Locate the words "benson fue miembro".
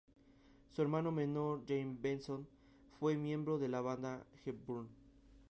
2.01-3.59